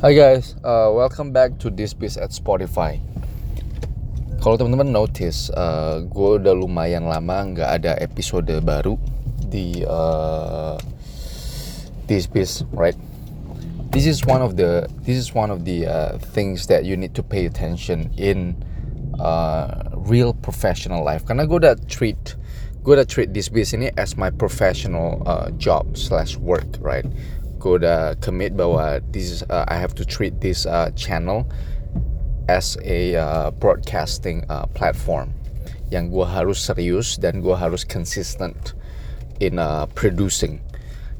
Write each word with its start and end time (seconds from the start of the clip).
Hi 0.00 0.16
guys, 0.16 0.56
uh, 0.64 0.88
welcome 0.88 1.28
back 1.28 1.60
to 1.60 1.68
this 1.68 1.92
piece 1.92 2.16
at 2.16 2.32
Spotify. 2.32 2.96
Kalau 4.40 4.56
teman-teman 4.56 4.88
notice, 4.88 5.52
uh, 5.52 6.00
gue 6.08 6.40
udah 6.40 6.56
lumayan 6.56 7.04
lama 7.04 7.44
nggak 7.52 7.68
ada 7.68 8.00
episode 8.00 8.48
baru 8.64 8.96
di 9.44 9.84
uh, 9.84 10.80
this 12.08 12.24
piece, 12.24 12.64
right? 12.72 12.96
This 13.92 14.08
is 14.08 14.24
one 14.24 14.40
of 14.40 14.56
the 14.56 14.88
this 15.04 15.20
is 15.20 15.36
one 15.36 15.52
of 15.52 15.68
the 15.68 15.84
uh, 15.84 16.16
things 16.32 16.64
that 16.72 16.88
you 16.88 16.96
need 16.96 17.12
to 17.12 17.20
pay 17.20 17.44
attention 17.44 18.08
in 18.16 18.56
uh, 19.20 19.84
real 20.08 20.32
professional 20.32 21.04
life. 21.04 21.28
Karena 21.28 21.44
gue 21.44 21.60
udah 21.60 21.76
treat 21.92 22.40
gue 22.80 22.96
udah 22.96 23.04
treat 23.04 23.36
this 23.36 23.52
piece 23.52 23.76
ini 23.76 23.92
as 24.00 24.16
my 24.16 24.32
professional 24.32 25.20
uh, 25.28 25.52
job 25.60 25.92
slash 25.92 26.40
work, 26.40 26.80
right? 26.80 27.04
Gue 27.60 27.84
udah 27.84 28.16
commit 28.24 28.56
bahwa 28.56 29.04
this 29.12 29.28
is, 29.28 29.40
uh, 29.52 29.68
I 29.68 29.76
have 29.76 29.92
to 30.00 30.04
treat 30.08 30.40
this 30.40 30.64
uh, 30.64 30.88
channel 30.96 31.44
as 32.48 32.80
a 32.82 33.14
uh, 33.14 33.52
broadcasting 33.52 34.42
uh, 34.48 34.64
platform 34.72 35.36
yang 35.92 36.08
gue 36.08 36.24
harus 36.24 36.58
serius 36.58 37.20
dan 37.20 37.44
gue 37.44 37.52
harus 37.52 37.84
consistent 37.84 38.72
in 39.38 39.60
uh, 39.60 39.84
producing. 39.92 40.64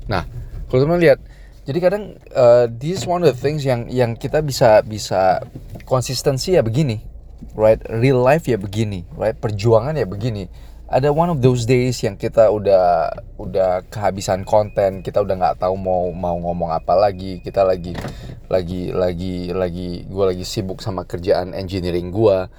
Nah, 0.09 0.24
kalau 0.73 0.88
teman 0.88 0.98
lihat, 0.98 1.20
jadi 1.68 1.79
kadang 1.79 2.05
uh, 2.32 2.66
this 2.66 3.02
is 3.02 3.04
one 3.04 3.20
of 3.20 3.29
the 3.29 3.38
things 3.38 3.62
yang 3.62 3.87
yang 3.93 4.16
kita 4.16 4.41
bisa 4.41 4.80
bisa 4.82 5.45
konsistensi 5.84 6.57
ya 6.57 6.65
begini, 6.65 7.04
right? 7.52 7.79
Real 7.93 8.18
life 8.18 8.48
ya 8.48 8.57
begini, 8.57 9.04
right? 9.15 9.37
Perjuangan 9.37 9.95
ya 9.95 10.09
begini 10.09 10.48
ada 10.91 11.15
one 11.15 11.30
of 11.30 11.39
those 11.39 11.65
days 11.71 12.03
yang 12.03 12.19
kita 12.19 12.51
udah 12.51 13.15
udah 13.39 13.87
kehabisan 13.87 14.43
konten 14.43 15.07
kita 15.07 15.23
udah 15.23 15.39
nggak 15.39 15.57
tahu 15.63 15.79
mau 15.79 16.11
mau 16.11 16.35
ngomong 16.35 16.75
apa 16.75 16.99
lagi 16.99 17.39
kita 17.39 17.63
lagi 17.63 17.95
lagi 18.51 18.91
lagi 18.91 19.55
lagi 19.55 20.03
gue 20.03 20.25
lagi 20.27 20.43
sibuk 20.43 20.83
sama 20.83 21.07
kerjaan 21.07 21.55
engineering 21.55 22.11
gue 22.11 22.51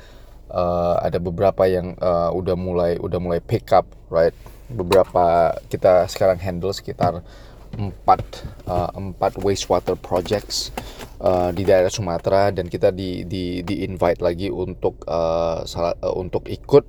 uh, 0.52 0.96
ada 1.04 1.20
beberapa 1.20 1.68
yang 1.68 1.96
uh, 2.00 2.32
udah 2.32 2.56
mulai 2.56 2.96
udah 3.00 3.20
mulai 3.20 3.44
pick 3.44 3.72
up 3.76 3.88
right? 4.12 4.36
Beberapa 4.72 5.56
kita 5.68 6.08
sekarang 6.08 6.40
handle 6.40 6.72
sekitar 6.76 7.24
empat 7.72 8.24
uh, 8.68 8.92
empat 8.96 9.40
wastewater 9.40 9.96
projects 9.96 10.76
uh, 11.24 11.52
di 11.56 11.64
daerah 11.64 11.92
Sumatera. 11.92 12.52
Dan 12.52 12.68
kita 12.68 12.92
di 12.92 13.28
di 13.28 13.64
di 13.64 13.84
invite 13.88 14.24
lagi 14.24 14.48
untuk 14.52 15.04
uh, 15.08 15.64
salah, 15.68 15.96
uh, 16.04 16.16
untuk 16.16 16.48
ikut 16.48 16.88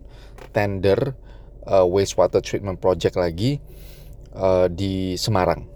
tender 0.55 1.15
uh, 1.67 1.87
wastewater 1.87 2.43
treatment 2.43 2.81
project 2.81 3.17
lagi 3.19 3.61
uh, 4.35 4.67
di 4.67 5.15
Semarang. 5.19 5.69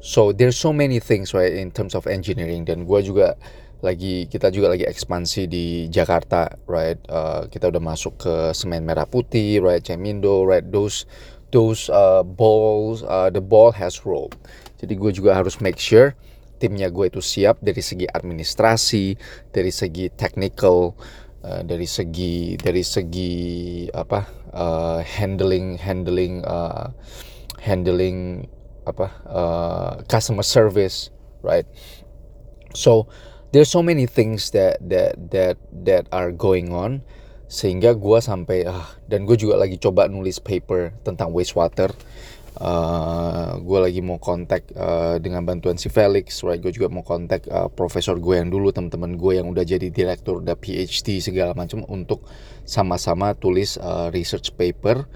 So 0.00 0.32
there's 0.32 0.56
so 0.56 0.72
many 0.72 0.96
things 0.96 1.36
right 1.36 1.52
in 1.52 1.70
terms 1.70 1.92
of 1.92 2.08
engineering. 2.08 2.64
Dan 2.64 2.88
gue 2.88 3.00
juga 3.04 3.36
lagi 3.80 4.28
kita 4.28 4.52
juga 4.52 4.72
lagi 4.76 4.84
ekspansi 4.84 5.48
di 5.48 5.88
Jakarta 5.92 6.48
right? 6.68 7.00
Uh, 7.08 7.48
kita 7.48 7.68
udah 7.68 7.80
masuk 7.80 8.16
ke 8.20 8.34
semen 8.56 8.84
merah 8.84 9.04
putih 9.04 9.60
right? 9.60 9.84
Cemindo 9.84 10.44
right? 10.44 10.64
Those 10.64 11.04
those 11.52 11.92
uh, 11.92 12.24
balls 12.24 13.04
uh, 13.04 13.28
the 13.28 13.44
ball 13.44 13.72
has 13.76 14.04
rolled. 14.08 14.36
Jadi 14.80 14.96
gue 14.96 15.10
juga 15.12 15.36
harus 15.36 15.60
make 15.60 15.76
sure 15.76 16.16
timnya 16.60 16.92
gue 16.92 17.08
itu 17.08 17.24
siap 17.24 17.60
dari 17.64 17.80
segi 17.80 18.04
administrasi 18.04 19.16
dari 19.52 19.72
segi 19.72 20.12
technical 20.12 20.92
uh, 21.44 21.62
dari 21.64 21.86
segi 21.88 22.56
dari 22.56 22.84
segi 22.84 23.32
apa 23.92 24.26
uh, 24.52 25.00
handling 25.04 25.76
handling 25.80 26.44
uh, 26.44 26.92
handling 27.60 28.48
apa 28.88 29.06
uh, 29.28 29.92
customer 30.08 30.44
service 30.44 31.12
right? 31.42 31.66
So 32.74 33.10
there's 33.50 33.68
so 33.68 33.82
many 33.82 34.06
things 34.06 34.50
that 34.54 34.78
that 34.88 35.18
that 35.34 35.56
that 35.84 36.04
are 36.14 36.30
going 36.30 36.70
on 36.70 37.02
sehingga 37.50 37.98
gue 37.98 38.18
sampai 38.22 38.62
ah 38.62 38.94
dan 39.10 39.26
gue 39.26 39.34
juga 39.34 39.58
lagi 39.58 39.74
coba 39.74 40.06
nulis 40.06 40.38
paper 40.38 40.94
tentang 41.02 41.34
wastewater 41.34 41.90
uh, 42.58 43.54
gue 43.62 43.78
lagi 43.78 44.00
mau 44.02 44.18
kontak 44.18 44.66
uh, 44.74 45.22
dengan 45.22 45.46
bantuan 45.46 45.78
si 45.78 45.86
Felix 45.86 46.42
right? 46.42 46.58
Gue 46.58 46.74
juga 46.74 46.90
mau 46.90 47.06
kontak 47.06 47.46
uh, 47.46 47.70
profesor 47.70 48.18
gue 48.18 48.34
yang 48.34 48.50
dulu 48.50 48.74
teman-teman 48.74 49.14
gue 49.14 49.38
yang 49.38 49.46
udah 49.46 49.62
jadi 49.62 49.86
direktur 49.92 50.42
udah 50.42 50.58
PhD 50.58 51.22
segala 51.22 51.54
macam 51.54 51.86
untuk 51.86 52.26
sama-sama 52.66 53.38
tulis 53.38 53.78
uh, 53.78 54.10
research 54.10 54.50
paper 54.58 55.06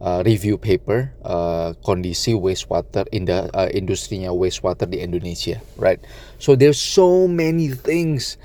uh, 0.00 0.20
review 0.24 0.56
paper 0.56 1.12
uh, 1.22 1.76
kondisi 1.84 2.32
wastewater 2.32 3.04
inda, 3.12 3.52
uh, 3.52 3.68
industrinya 3.70 4.32
wastewater 4.32 4.88
di 4.88 5.04
Indonesia 5.04 5.60
right? 5.76 6.00
So 6.40 6.56
there's 6.56 6.80
so 6.80 7.28
many 7.28 7.68
things 7.76 8.40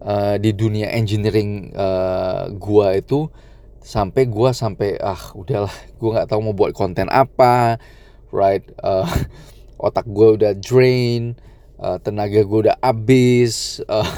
uh, 0.00 0.40
di 0.40 0.56
dunia 0.56 0.90
engineering 0.90 1.76
uh, 1.76 2.48
gua 2.56 2.98
itu 2.98 3.28
sampai 3.84 4.24
gua 4.24 4.56
sampai 4.56 4.96
ah 4.96 5.20
udahlah 5.36 5.70
gua 6.00 6.10
nggak 6.16 6.28
tahu 6.32 6.40
mau 6.40 6.56
buat 6.56 6.72
konten 6.72 7.04
apa 7.12 7.76
right 8.32 8.64
uh, 8.80 9.04
otak 9.86 10.08
gua 10.08 10.40
udah 10.40 10.56
drain 10.56 11.36
uh, 11.76 12.00
tenaga 12.00 12.40
gua 12.48 12.72
udah 12.72 12.76
habis 12.80 13.84
uh, 13.84 14.08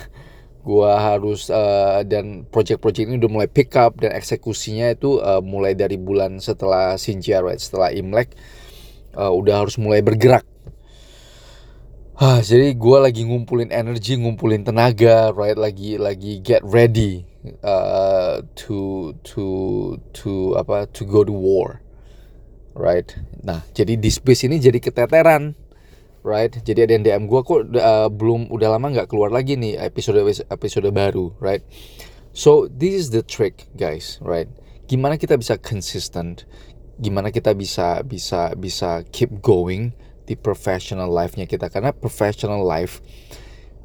gua 0.62 0.94
harus 1.03 1.50
uh, 1.50 2.06
dan 2.06 2.47
project-project 2.47 3.10
ini 3.10 3.19
udah 3.19 3.31
mulai 3.43 3.49
pick 3.50 3.75
up 3.75 3.99
dan 3.99 4.15
eksekusinya 4.15 4.94
itu 4.94 5.19
uh, 5.19 5.43
mulai 5.43 5.75
dari 5.75 5.98
bulan 5.98 6.38
setelah 6.38 6.94
Sinja 6.94 7.43
right 7.43 7.59
setelah 7.59 7.91
Imlek 7.91 8.38
uh, 9.19 9.34
udah 9.34 9.66
harus 9.66 9.75
mulai 9.83 9.98
bergerak 9.98 10.47
Ah, 12.16 12.41
jadi 12.41 12.72
gue 12.72 12.97
lagi 12.97 13.28
ngumpulin 13.28 13.69
energi, 13.69 14.16
ngumpulin 14.16 14.65
tenaga, 14.65 15.37
right? 15.37 15.53
Lagi 15.53 16.00
lagi 16.00 16.41
get 16.41 16.65
ready 16.65 17.28
uh, 17.62 18.42
to 18.66 19.12
to 19.22 19.44
to 20.12 20.32
apa? 20.58 20.88
To 20.90 21.02
go 21.06 21.22
to 21.22 21.32
war, 21.32 21.84
right? 22.74 23.06
Nah, 23.44 23.62
jadi 23.76 23.94
di 23.94 24.10
space 24.10 24.48
ini 24.48 24.58
jadi 24.58 24.82
keteteran, 24.82 25.54
right? 26.26 26.50
Jadi 26.50 26.78
ada 26.82 26.92
yang 26.98 27.04
DM 27.04 27.24
gue 27.30 27.40
kok 27.44 27.60
uh, 27.76 28.08
belum 28.10 28.50
udah 28.50 28.68
lama 28.78 28.92
nggak 28.92 29.08
keluar 29.10 29.30
lagi 29.30 29.54
nih 29.54 29.78
episode 29.78 30.18
episode 30.50 30.88
baru, 30.90 31.34
right? 31.38 31.62
So 32.36 32.68
this 32.68 32.92
is 32.92 33.06
the 33.14 33.24
trick, 33.24 33.70
guys, 33.78 34.20
right? 34.20 34.50
Gimana 34.86 35.16
kita 35.16 35.40
bisa 35.40 35.56
consistent? 35.58 36.44
Gimana 36.96 37.32
kita 37.32 37.52
bisa 37.52 38.04
bisa 38.04 38.52
bisa 38.56 39.04
keep 39.12 39.44
going? 39.44 39.96
di 40.26 40.34
professional 40.34 41.06
life-nya 41.06 41.46
kita 41.46 41.70
karena 41.70 41.94
professional 41.94 42.66
life 42.66 42.98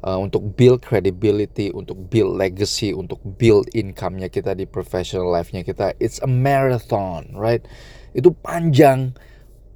uh, 0.02 0.18
untuk 0.18 0.54
build 0.58 0.82
credibility, 0.82 1.70
untuk 1.70 2.10
build 2.10 2.36
legacy, 2.38 2.90
untuk 2.94 3.22
build 3.38 3.70
income-nya 3.74 4.28
kita 4.28 4.54
di 4.54 4.66
professional 4.66 5.30
life-nya 5.30 5.62
kita, 5.62 5.94
it's 6.02 6.18
a 6.22 6.28
marathon, 6.28 7.30
right? 7.34 7.62
Itu 8.12 8.34
panjang 8.34 9.14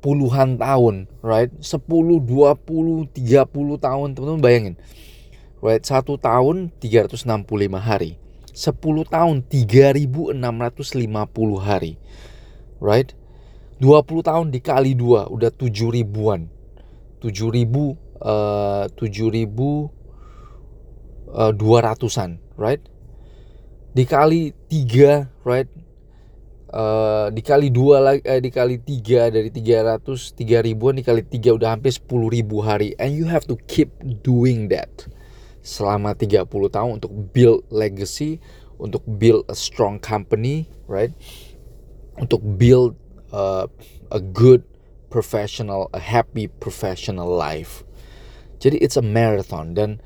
puluhan 0.02 0.58
tahun, 0.60 1.08
right? 1.22 1.50
10, 1.62 1.82
20, 2.22 3.10
30 3.10 3.78
tahun, 3.78 4.08
teman-teman 4.14 4.42
bayangin. 4.42 4.76
Right, 5.56 5.80
satu 5.80 6.20
tahun 6.20 6.68
365 6.78 7.26
hari. 7.80 8.20
10 8.52 8.76
tahun 9.08 9.36
3650 9.48 10.36
hari. 11.58 11.96
Right? 12.76 13.16
20 13.80 14.24
tahun 14.24 14.46
dikali 14.52 14.96
dua 14.96 15.28
udah 15.28 15.52
7 15.52 15.68
ribuan 15.92 16.48
7000 17.20 17.36
uh, 18.24 18.88
7200-an, 21.30 22.38
right? 22.56 22.82
Dikali 23.96 24.52
3, 24.68 25.30
right? 25.44 25.68
Uh, 26.66 27.30
dikali 27.30 27.70
2 27.70 28.02
lagi 28.02 28.20
uh, 28.26 28.42
dikali 28.42 28.76
3 28.82 29.32
dari 29.32 29.48
300 29.54 30.02
3000-an 30.34 30.94
dikali 30.98 31.22
3 31.22 31.56
udah 31.56 31.68
hampir 31.72 31.94
10.000 31.94 32.42
hari 32.60 32.90
and 32.98 33.14
you 33.14 33.24
have 33.24 33.46
to 33.46 33.54
keep 33.70 33.94
doing 34.26 34.66
that 34.66 34.90
selama 35.66 36.14
30 36.14 36.46
tahun 36.46 37.02
untuk 37.02 37.10
build 37.34 37.66
legacy, 37.74 38.38
untuk 38.78 39.02
build 39.18 39.42
a 39.50 39.56
strong 39.58 39.98
company, 39.98 40.70
right? 40.86 41.10
Untuk 42.22 42.38
build 42.54 42.94
uh, 43.34 43.66
a 44.14 44.22
good 44.22 44.62
professional, 45.10 45.90
a 45.90 45.98
happy 45.98 46.46
professional 46.46 47.26
life. 47.26 47.82
Jadi 48.62 48.78
it's 48.78 48.94
a 48.94 49.04
marathon 49.04 49.74
dan 49.74 49.98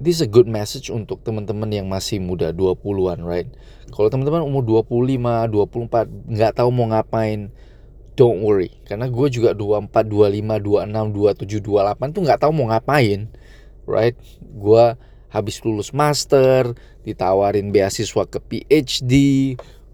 this 0.00 0.20
is 0.20 0.22
a 0.24 0.30
good 0.30 0.48
message 0.48 0.92
untuk 0.92 1.24
teman-teman 1.24 1.68
yang 1.72 1.88
masih 1.88 2.20
muda 2.20 2.52
20-an, 2.52 3.24
right? 3.24 3.48
Kalau 3.88 4.12
teman-teman 4.12 4.44
umur 4.44 4.84
25, 4.84 5.48
24 5.48 6.32
nggak 6.32 6.52
tahu 6.60 6.68
mau 6.68 6.86
ngapain, 6.92 7.48
don't 8.16 8.40
worry. 8.44 8.72
Karena 8.84 9.08
gue 9.08 9.26
juga 9.32 9.56
24, 9.56 9.88
25, 10.04 10.60
26, 10.60 11.62
27, 11.64 11.64
28 11.64 12.14
tuh 12.16 12.22
nggak 12.24 12.40
tahu 12.40 12.52
mau 12.52 12.66
ngapain, 12.72 13.28
right? 13.88 14.16
Gue 14.40 14.96
habis 15.32 15.60
lulus 15.64 15.92
master, 15.92 16.72
ditawarin 17.04 17.72
beasiswa 17.72 18.24
ke 18.28 18.38
PhD, 18.40 19.12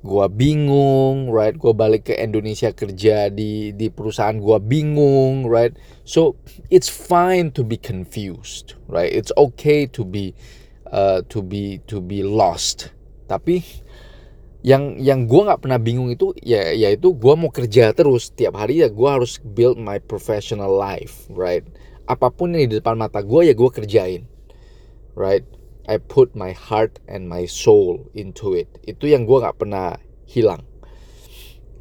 gue 0.02 0.26
bingung, 0.34 1.30
right? 1.30 1.54
Gue 1.54 1.70
balik 1.70 2.10
ke 2.10 2.14
Indonesia 2.18 2.74
kerja 2.74 3.30
di 3.30 3.70
di 3.70 3.86
perusahaan 3.86 4.34
gue 4.34 4.58
bingung, 4.58 5.46
right? 5.46 5.70
So 6.02 6.34
it's 6.74 6.90
fine 6.90 7.54
to 7.54 7.62
be 7.62 7.78
confused, 7.78 8.74
right? 8.90 9.08
It's 9.08 9.30
okay 9.38 9.86
to 9.94 10.02
be 10.02 10.34
uh, 10.90 11.22
to 11.30 11.38
be 11.38 11.78
to 11.86 12.02
be 12.02 12.26
lost. 12.26 12.90
Tapi 13.30 13.62
yang 14.66 14.98
yang 14.98 15.30
gue 15.30 15.42
nggak 15.42 15.62
pernah 15.62 15.78
bingung 15.78 16.10
itu 16.10 16.34
ya 16.38 16.70
yaitu 16.70 17.14
gue 17.14 17.34
mau 17.34 17.50
kerja 17.50 17.90
terus 17.94 18.30
tiap 18.30 18.58
hari 18.58 18.82
ya 18.82 18.90
gue 18.90 19.08
harus 19.10 19.38
build 19.42 19.78
my 19.78 20.02
professional 20.02 20.70
life, 20.74 21.30
right? 21.30 21.62
Apa 22.10 22.34
pun 22.34 22.58
yang 22.58 22.66
di 22.66 22.82
depan 22.82 22.98
mata 22.98 23.22
gue 23.22 23.46
ya 23.46 23.54
gue 23.54 23.70
kerjain, 23.70 24.26
right? 25.14 25.46
I 25.86 25.98
put 25.98 26.38
my 26.38 26.54
heart 26.54 27.02
and 27.10 27.26
my 27.26 27.46
soul 27.50 28.06
into 28.14 28.54
it. 28.54 28.70
Itu 28.86 29.10
yang 29.10 29.26
gue 29.26 29.38
nggak 29.42 29.58
pernah 29.58 29.98
hilang. 30.26 30.62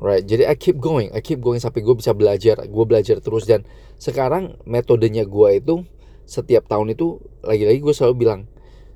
Right, 0.01 0.25
jadi 0.25 0.49
I 0.49 0.57
keep 0.57 0.81
going, 0.81 1.13
I 1.13 1.21
keep 1.21 1.45
going 1.45 1.61
sampai 1.61 1.85
gue 1.85 1.93
bisa 1.93 2.17
belajar, 2.17 2.57
gue 2.57 2.85
belajar 2.89 3.21
terus 3.21 3.45
dan 3.45 3.61
sekarang 4.01 4.57
metodenya 4.65 5.29
gue 5.29 5.49
itu 5.61 5.85
setiap 6.25 6.65
tahun 6.65 6.97
itu 6.97 7.21
lagi-lagi 7.45 7.85
gue 7.85 7.93
selalu 7.93 8.15
bilang 8.25 8.49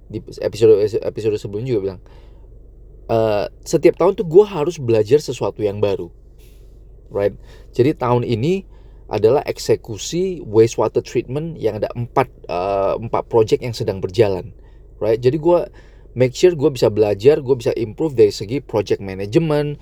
di 0.10 0.18
episode 0.42 0.81
episode 1.06 1.38
sebelumnya 1.38 1.78
juga 1.78 1.81
bilang 1.86 2.00
uh, 3.06 3.46
setiap 3.62 4.01
tahun 4.01 4.18
tuh 4.18 4.25
gue 4.25 4.46
harus 4.50 4.81
belajar 4.81 5.22
sesuatu 5.22 5.62
yang 5.62 5.78
baru, 5.78 6.10
right? 7.13 7.38
Jadi 7.69 7.94
tahun 7.98 8.25
ini 8.25 8.66
adalah 9.06 9.46
eksekusi 9.46 10.42
wastewater 10.42 11.06
treatment 11.06 11.62
yang 11.62 11.78
ada 11.78 11.94
empat 11.94 12.34
uh, 12.50 12.98
empat 12.98 13.30
project 13.30 13.62
yang 13.62 13.78
sedang 13.78 14.01
berjalan 14.01 14.58
right? 15.00 15.20
Jadi 15.20 15.38
gue 15.40 15.60
make 16.16 16.32
sure 16.32 16.56
gue 16.56 16.72
bisa 16.72 16.88
belajar 16.88 17.44
gue 17.44 17.56
bisa 17.60 17.76
improve 17.76 18.16
dari 18.16 18.32
segi 18.32 18.64
project 18.64 19.04
management 19.04 19.76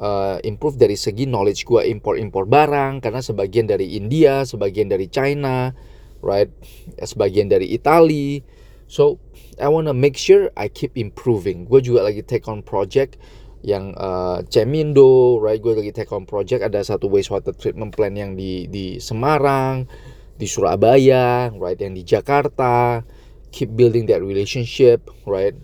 uh, 0.00 0.40
improve 0.40 0.80
dari 0.80 0.96
segi 0.96 1.28
knowledge 1.28 1.68
gue 1.68 1.84
impor 1.84 2.16
impor 2.16 2.48
barang 2.48 3.04
karena 3.04 3.20
sebagian 3.20 3.68
dari 3.68 4.00
India 4.00 4.48
sebagian 4.48 4.88
dari 4.88 5.12
China 5.12 5.76
right? 6.24 6.48
Sebagian 6.96 7.52
dari 7.52 7.76
Italy 7.76 8.40
so 8.88 9.20
I 9.60 9.68
wanna 9.68 9.94
make 9.94 10.18
sure 10.18 10.50
I 10.58 10.66
keep 10.66 10.98
improving. 10.98 11.70
Gue 11.70 11.78
juga 11.78 12.02
lagi 12.02 12.26
take 12.26 12.50
on 12.50 12.66
project 12.66 13.20
yang 13.64 13.94
uh, 13.96 14.42
Cemindo, 14.50 15.38
right? 15.38 15.62
Gue 15.62 15.78
lagi 15.78 15.94
take 15.94 16.10
on 16.10 16.26
project. 16.26 16.66
Ada 16.66 16.82
satu 16.94 17.06
wastewater 17.06 17.54
treatment 17.54 17.94
plant 17.94 18.18
yang 18.18 18.34
di 18.34 18.66
di 18.66 18.98
Semarang, 18.98 19.86
di 20.34 20.46
Surabaya, 20.50 21.54
right? 21.54 21.78
Yang 21.78 21.92
di 21.94 22.04
Jakarta, 22.04 23.06
keep 23.54 23.70
building 23.78 24.10
that 24.10 24.18
relationship, 24.18 25.06
right? 25.22 25.54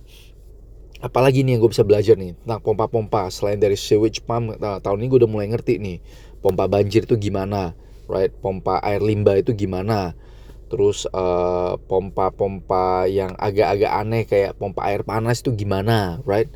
Apalagi 1.02 1.42
nih 1.42 1.58
yang 1.58 1.66
gue 1.66 1.74
bisa 1.74 1.82
belajar 1.82 2.14
nih 2.14 2.38
tentang 2.38 2.62
pompa-pompa 2.62 3.26
selain 3.34 3.58
dari 3.58 3.74
sewage 3.74 4.22
pump. 4.22 4.54
Nah, 4.62 4.78
tahun 4.78 5.02
ini 5.02 5.06
gue 5.10 5.18
udah 5.26 5.30
mulai 5.32 5.50
ngerti 5.50 5.82
nih 5.82 5.98
pompa 6.38 6.70
banjir 6.70 7.02
itu 7.10 7.18
gimana, 7.18 7.74
right? 8.06 8.30
Pompa 8.38 8.78
air 8.86 9.02
limbah 9.02 9.42
itu 9.42 9.50
gimana? 9.58 10.14
Terus 10.70 11.10
eh, 11.10 11.74
pompa-pompa 11.90 13.10
yang 13.10 13.34
agak-agak 13.34 13.90
aneh 13.90 14.22
kayak 14.22 14.54
pompa 14.54 14.86
air 14.86 15.02
panas 15.02 15.42
itu 15.42 15.50
gimana, 15.58 16.22
right? 16.22 16.46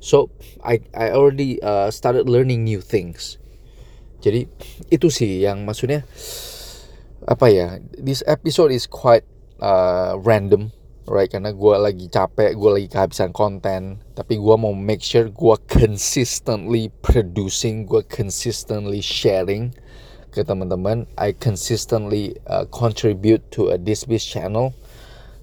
So 0.00 0.30
I 0.62 0.78
I 0.94 1.10
already 1.10 1.58
uh, 1.58 1.90
started 1.90 2.30
learning 2.30 2.62
new 2.62 2.78
things. 2.78 3.36
Jadi 4.22 4.46
itu 4.94 5.10
sih 5.10 5.42
yang 5.42 5.66
maksudnya 5.66 6.06
apa 7.26 7.50
ya? 7.50 7.82
This 7.98 8.22
episode 8.30 8.70
is 8.70 8.86
quite 8.86 9.26
uh, 9.58 10.14
random 10.22 10.70
right 11.08 11.32
karena 11.32 11.56
gue 11.56 11.74
lagi 11.80 12.06
capek 12.12 12.52
gue 12.52 12.70
lagi 12.76 12.88
kehabisan 12.92 13.32
konten 13.32 14.04
tapi 14.12 14.36
gue 14.36 14.54
mau 14.60 14.76
make 14.76 15.00
sure 15.00 15.32
gue 15.32 15.56
consistently 15.66 16.92
producing 17.00 17.88
gue 17.88 18.04
consistently 18.06 19.00
sharing 19.00 19.72
ke 20.38 20.44
teman-teman. 20.44 21.08
I 21.16 21.32
consistently 21.32 22.36
uh, 22.46 22.68
contribute 22.68 23.42
to 23.58 23.72
a 23.72 23.76
Disbiz 23.80 24.22
channel. 24.22 24.76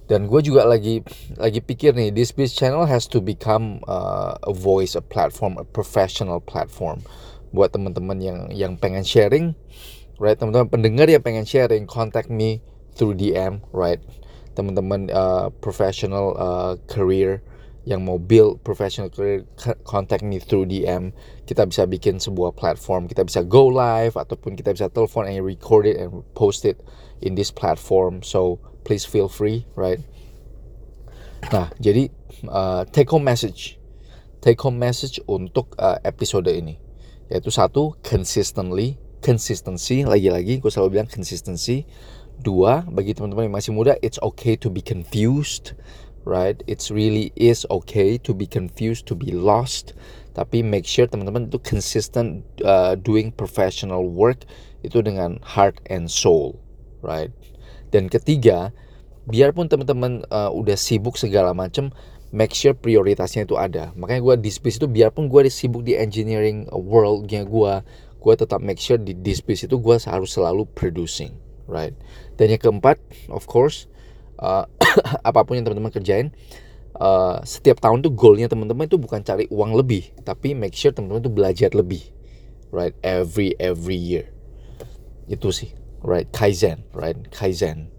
Dan 0.06 0.30
gue 0.30 0.38
juga 0.38 0.62
lagi 0.62 1.02
lagi 1.34 1.58
pikir 1.58 1.90
nih 1.98 2.14
Disbiz 2.14 2.54
channel 2.54 2.86
has 2.86 3.10
to 3.10 3.18
become 3.18 3.82
uh, 3.90 4.38
a 4.46 4.54
voice 4.54 4.94
a 4.94 5.02
platform 5.02 5.58
a 5.58 5.66
professional 5.66 6.38
platform. 6.38 7.02
Buat 7.50 7.74
teman-teman 7.74 8.18
yang 8.22 8.38
yang 8.54 8.72
pengen 8.78 9.02
sharing 9.02 9.58
right? 10.22 10.38
Teman-teman 10.38 10.70
pendengar 10.70 11.10
yang 11.10 11.26
pengen 11.26 11.42
sharing 11.42 11.90
contact 11.90 12.30
me 12.30 12.62
through 12.94 13.18
DM 13.18 13.60
right 13.74 13.98
teman-teman 14.56 15.12
uh, 15.12 15.52
professional 15.60 16.32
uh, 16.40 16.74
career 16.88 17.44
yang 17.86 18.02
mau 18.02 18.18
build 18.18 18.58
professional 18.66 19.06
career 19.06 19.46
contact 19.86 20.26
me 20.26 20.42
through 20.42 20.66
DM 20.66 21.14
kita 21.46 21.62
bisa 21.70 21.86
bikin 21.86 22.18
sebuah 22.18 22.58
platform. 22.58 23.06
Kita 23.06 23.22
bisa 23.22 23.46
go 23.46 23.70
live 23.70 24.18
ataupun 24.18 24.58
kita 24.58 24.74
bisa 24.74 24.90
telepon 24.90 25.30
and 25.30 25.46
record 25.46 25.86
it 25.86 25.94
and 25.94 26.26
post 26.34 26.66
it 26.66 26.82
in 27.22 27.38
this 27.38 27.54
platform. 27.54 28.26
So 28.26 28.58
please 28.82 29.06
feel 29.06 29.30
free 29.30 29.70
right? 29.78 30.02
Nah 31.54 31.70
jadi 31.78 32.10
uh, 32.50 32.90
take 32.90 33.06
home 33.06 33.22
message. 33.22 33.78
Take 34.42 34.58
home 34.66 34.82
message 34.82 35.22
untuk 35.30 35.78
uh, 35.78 36.02
episode 36.02 36.50
ini. 36.50 36.82
Yaitu 37.30 37.54
satu 37.54 37.94
consistently. 38.02 38.98
Consistency 39.22 40.06
lagi-lagi 40.06 40.62
gue 40.62 40.70
selalu 40.70 41.00
bilang 41.00 41.10
consistency 41.10 41.82
Dua, 42.40 42.84
bagi 42.88 43.16
teman-teman 43.16 43.48
yang 43.50 43.56
masih 43.56 43.72
muda, 43.72 43.96
it's 44.04 44.20
okay 44.22 44.54
to 44.54 44.68
be 44.68 44.84
confused, 44.84 45.72
right? 46.26 46.60
It's 46.70 46.92
really 46.92 47.34
is 47.34 47.64
okay 47.68 48.20
to 48.22 48.34
be 48.36 48.46
confused, 48.46 49.08
to 49.10 49.14
be 49.18 49.32
lost. 49.34 49.96
Tapi 50.36 50.60
make 50.60 50.84
sure 50.84 51.08
teman-teman 51.08 51.48
itu 51.48 51.56
consistent 51.64 52.44
uh, 52.60 52.94
doing 52.98 53.32
professional 53.32 54.04
work 54.04 54.44
itu 54.84 55.00
dengan 55.00 55.40
heart 55.42 55.80
and 55.88 56.12
soul, 56.12 56.60
right? 57.00 57.32
Dan 57.88 58.12
ketiga, 58.12 58.70
biarpun 59.26 59.66
teman-teman 59.66 60.22
uh, 60.28 60.52
udah 60.52 60.76
sibuk 60.76 61.16
segala 61.16 61.56
macam, 61.56 61.90
make 62.34 62.52
sure 62.52 62.76
prioritasnya 62.76 63.48
itu 63.48 63.56
ada. 63.56 63.96
Makanya 63.96 64.22
gue 64.22 64.34
di 64.44 64.50
space 64.52 64.76
itu 64.76 64.86
biarpun 64.86 65.26
gue 65.32 65.48
sibuk 65.48 65.82
di 65.82 65.96
engineering 65.96 66.68
worldnya 66.70 67.46
gue, 67.48 67.74
gue 68.20 68.34
tetap 68.34 68.60
make 68.60 68.82
sure 68.82 68.98
di 69.00 69.14
di 69.16 69.32
space 69.32 69.70
itu 69.70 69.78
gue 69.78 69.96
harus 69.96 70.30
selalu 70.34 70.66
producing, 70.74 71.32
right? 71.66 71.94
Dan 72.38 72.54
yang 72.54 72.62
keempat, 72.62 72.98
of 73.30 73.44
course, 73.46 73.90
uh, 74.40 74.64
apa 75.28 75.40
pun 75.44 75.58
yang 75.58 75.66
teman-teman 75.66 75.92
kerjain, 75.92 76.32
uh, 76.96 77.42
setiap 77.44 77.80
tahun 77.80 78.00
tuh 78.02 78.12
goalnya 78.12 78.48
teman-teman 78.48 78.88
itu 78.88 78.96
bukan 78.96 79.20
cari 79.22 79.46
uang 79.52 79.76
lebih, 79.76 80.10
tapi 80.24 80.56
make 80.56 80.74
sure 80.74 80.92
teman-teman 80.92 81.22
tuh 81.24 81.34
belajar 81.34 81.70
lebih, 81.76 82.02
right? 82.72 82.96
Every 83.04 83.54
every 83.60 83.98
year, 83.98 84.32
itu 85.28 85.52
sih, 85.52 85.70
right? 86.00 86.28
Kaizen, 86.32 86.86
right? 86.96 87.16
Kaizen, 87.30 87.92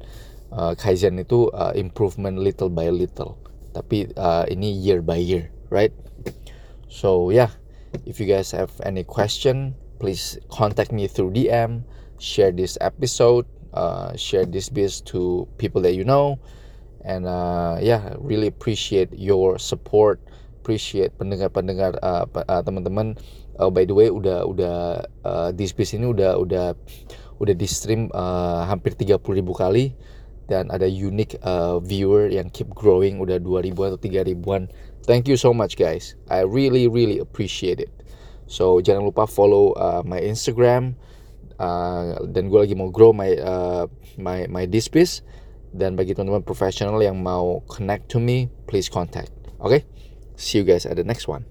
uh, 0.51 0.73
Kaizen 0.73 1.21
itu 1.21 1.51
uh, 1.53 1.73
improvement 1.77 2.41
little 2.41 2.71
by 2.71 2.89
little, 2.89 3.37
tapi 3.75 4.09
uh, 4.17 4.45
ini 4.49 4.73
year 4.73 5.03
by 5.03 5.19
year, 5.19 5.53
right? 5.69 5.93
So 6.87 7.29
yeah, 7.29 7.53
if 8.07 8.17
you 8.17 8.25
guys 8.25 8.55
have 8.55 8.71
any 8.81 9.03
question, 9.03 9.75
please 9.99 10.39
contact 10.49 10.89
me 10.95 11.05
through 11.05 11.35
DM, 11.35 11.83
share 12.17 12.49
this 12.49 12.77
episode 12.81 13.45
uh, 13.77 14.17
share 14.17 14.49
this 14.49 14.73
biz 14.73 14.99
to 15.13 15.45
people 15.61 15.85
that 15.85 15.93
you 15.93 16.01
know. 16.01 16.41
And 17.05 17.29
uh, 17.29 17.77
yeah 17.79 18.17
really 18.17 18.49
appreciate 18.49 19.13
your 19.13 19.61
support. 19.61 20.19
Appreciate 20.59 21.15
pendengar-pendengar 21.15 22.01
uh, 22.03 22.25
uh, 22.27 22.61
teman-teman. 22.65 23.15
Uh, 23.55 23.69
by 23.71 23.85
the 23.85 23.95
way 23.95 24.09
udah 24.11 24.43
udah 24.43 25.05
uh, 25.23 25.49
this 25.55 25.71
biz 25.71 25.95
ini 25.95 26.11
udah 26.11 26.35
udah 26.35 26.75
udah 27.39 27.55
di 27.55 27.69
stream 27.69 28.09
uh, 28.11 28.65
hampir 28.67 28.97
30 28.97 29.21
ribu 29.23 29.53
kali. 29.55 29.93
Dan 30.47 30.71
ada 30.71 30.87
unique 30.87 31.35
uh, 31.43 31.79
viewer 31.83 32.31
yang 32.31 32.47
keep 32.51 32.71
growing 32.71 33.19
udah 33.19 33.35
2000 33.39 33.71
atau 33.71 33.99
3000 33.99 34.31
ribuan. 34.31 34.71
Thank 35.03 35.27
you 35.27 35.35
so 35.39 35.51
much 35.55 35.75
guys. 35.79 36.15
I 36.27 36.43
really 36.43 36.87
really 36.91 37.19
appreciate 37.19 37.79
it. 37.79 37.91
So 38.47 38.79
jangan 38.79 39.07
lupa 39.07 39.27
follow 39.27 39.75
uh, 39.75 40.03
my 40.07 40.19
Instagram 40.23 40.95
uh, 41.57 42.21
dan 42.25 42.49
gue 42.49 42.59
lagi 42.59 42.73
mau 42.73 42.89
grow 42.89 43.13
my 43.13 43.31
uh, 43.37 43.85
my 44.17 44.49
my 44.49 44.63
dispis 44.65 45.21
dan 45.73 45.93
bagi 45.99 46.15
teman-teman 46.15 46.41
profesional 46.47 46.97
yang 47.03 47.19
mau 47.19 47.61
connect 47.67 48.09
to 48.09 48.17
me 48.17 48.49
please 48.65 48.87
contact. 48.87 49.33
Oke 49.57 49.81
okay? 49.81 49.81
see 50.37 50.61
you 50.61 50.63
guys 50.63 50.85
at 50.85 50.95
the 50.95 51.03
next 51.03 51.27
one 51.27 51.43